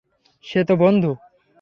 সে 0.45 0.59
তো 0.63 0.73
বন্ধু। 0.75 1.11